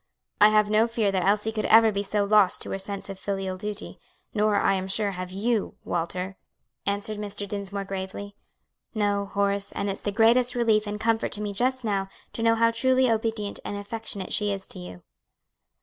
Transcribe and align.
"I 0.39 0.49
have 0.49 0.67
no 0.67 0.87
fear 0.87 1.11
that 1.11 1.23
Elsie 1.23 1.51
could 1.51 1.67
ever 1.67 1.91
be 1.91 2.01
so 2.01 2.23
lost 2.25 2.63
to 2.63 2.71
her 2.71 2.79
sense 2.79 3.07
of 3.07 3.19
filial 3.19 3.55
duty; 3.55 3.99
nor, 4.33 4.55
I 4.55 4.73
am 4.73 4.87
sure, 4.87 5.11
have 5.11 5.29
you, 5.29 5.75
Walter," 5.85 6.37
answered 6.87 7.17
Mr. 7.19 7.47
Dinsmore 7.47 7.83
gravely. 7.85 8.35
"No, 8.95 9.27
Horace; 9.27 9.71
and 9.71 9.91
it's 9.91 10.01
the 10.01 10.11
greatest 10.11 10.55
relief 10.55 10.87
and 10.87 10.99
comfort 10.99 11.31
to 11.33 11.41
me 11.41 11.53
just 11.53 11.83
now 11.83 12.09
to 12.33 12.41
know 12.41 12.55
how 12.55 12.71
truly 12.71 13.11
obedient 13.11 13.59
and 13.63 13.77
affectionate 13.77 14.33
she 14.33 14.51
is 14.51 14.65
to 14.69 14.79
you." 14.79 15.03